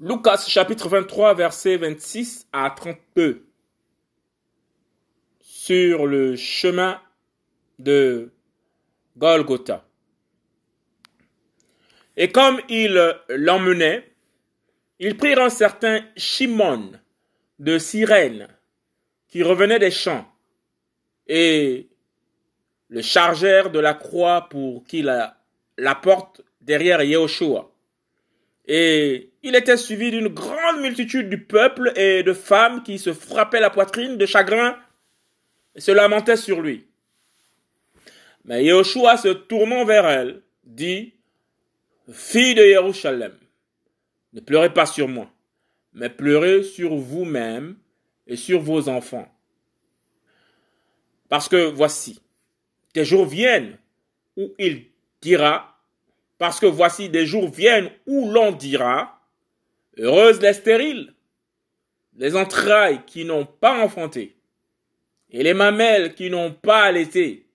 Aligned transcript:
Lucas 0.00 0.44
chapitre 0.46 0.88
23 0.88 1.34
versets 1.34 1.76
26 1.76 2.46
à 2.52 2.70
32. 2.70 3.44
Sur 5.40 6.06
le 6.06 6.36
chemin 6.36 7.00
de 7.80 8.30
Golgotha. 9.16 9.84
Et 12.16 12.30
comme 12.30 12.60
il 12.68 13.16
l'emmenait, 13.28 14.12
ils 15.00 15.16
prirent 15.16 15.40
un 15.40 15.50
certain 15.50 16.04
Shimon 16.16 16.92
de 17.58 17.78
Cyrène 17.78 18.46
qui 19.26 19.42
revenait 19.42 19.80
des 19.80 19.90
champs 19.90 20.30
et 21.26 21.88
le 22.88 23.02
chargèrent 23.02 23.70
de 23.72 23.80
la 23.80 23.94
croix 23.94 24.48
pour 24.48 24.84
qu'il 24.84 25.06
la, 25.06 25.94
porte 25.96 26.42
derrière 26.60 27.02
Yehoshua. 27.02 27.68
Et 28.68 29.32
il 29.42 29.56
était 29.56 29.78
suivi 29.78 30.10
d'une 30.10 30.28
grande 30.28 30.82
multitude 30.82 31.30
du 31.30 31.42
peuple 31.42 31.90
et 31.96 32.22
de 32.22 32.34
femmes 32.34 32.82
qui 32.82 32.98
se 32.98 33.14
frappaient 33.14 33.60
la 33.60 33.70
poitrine 33.70 34.18
de 34.18 34.26
chagrin 34.26 34.78
et 35.74 35.80
se 35.80 35.90
lamentaient 35.90 36.36
sur 36.36 36.60
lui. 36.60 36.86
Mais 38.44 38.62
Yehoshua 38.64 39.16
se 39.16 39.28
tournant 39.28 39.86
vers 39.86 40.06
elle, 40.06 40.42
dit, 40.64 41.14
Fille 42.12 42.54
de 42.54 42.62
Jérusalem, 42.62 43.36
ne 44.34 44.40
pleurez 44.40 44.72
pas 44.72 44.86
sur 44.86 45.08
moi, 45.08 45.30
mais 45.94 46.10
pleurez 46.10 46.62
sur 46.62 46.94
vous-même 46.94 47.76
et 48.26 48.36
sur 48.36 48.60
vos 48.60 48.88
enfants. 48.90 49.28
Parce 51.30 51.48
que 51.48 51.70
voici, 51.70 52.20
des 52.94 53.04
jours 53.04 53.26
viennent 53.26 53.78
où 54.36 54.52
il 54.58 54.86
dira, 55.20 55.77
parce 56.38 56.60
que 56.60 56.66
voici 56.66 57.08
des 57.08 57.26
jours 57.26 57.50
viennent 57.50 57.90
où 58.06 58.30
l'on 58.30 58.52
dira, 58.52 59.20
heureuses 59.98 60.40
les 60.40 60.52
stériles, 60.52 61.12
les 62.16 62.36
entrailles 62.36 63.04
qui 63.06 63.24
n'ont 63.24 63.44
pas 63.44 63.82
enfanté, 63.84 64.36
et 65.30 65.42
les 65.42 65.54
mamelles 65.54 66.14
qui 66.14 66.30
n'ont 66.30 66.52
pas 66.52 66.84
allaité. 66.84 67.46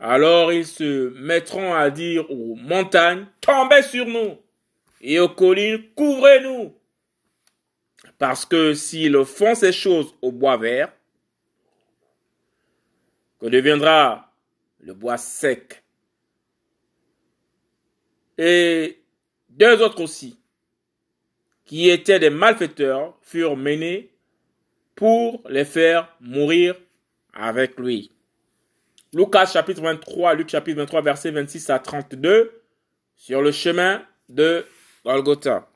Alors 0.00 0.52
ils 0.52 0.66
se 0.66 1.10
mettront 1.10 1.74
à 1.74 1.90
dire 1.90 2.30
aux 2.30 2.56
montagnes, 2.56 3.26
tombez 3.40 3.82
sur 3.82 4.06
nous, 4.06 4.38
et 5.00 5.20
aux 5.20 5.28
collines, 5.28 5.84
couvrez-nous. 5.94 6.74
Parce 8.18 8.44
que 8.44 8.74
s'ils 8.74 9.24
font 9.24 9.54
ces 9.54 9.72
choses 9.72 10.14
au 10.22 10.32
bois 10.32 10.56
vert, 10.56 10.92
que 13.38 13.46
deviendra 13.46 14.32
le 14.80 14.94
bois 14.94 15.18
sec. 15.18 15.83
Et 18.38 19.00
deux 19.48 19.82
autres 19.82 20.02
aussi, 20.02 20.38
qui 21.64 21.90
étaient 21.90 22.18
des 22.18 22.30
malfaiteurs, 22.30 23.16
furent 23.22 23.56
menés 23.56 24.10
pour 24.94 25.42
les 25.48 25.64
faire 25.64 26.14
mourir 26.20 26.74
avec 27.32 27.78
lui. 27.78 28.10
Lucas 29.12 29.46
chapitre 29.46 29.80
23, 29.80 30.34
Luc 30.34 30.48
chapitre 30.48 30.78
23, 30.78 31.02
verset 31.02 31.30
26 31.30 31.70
à 31.70 31.78
32, 31.78 32.62
sur 33.16 33.42
le 33.42 33.52
chemin 33.52 34.04
de 34.28 34.66
Golgotha. 35.04 35.68